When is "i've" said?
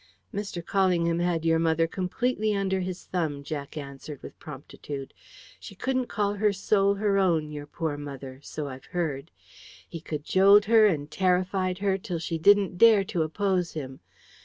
8.67-8.85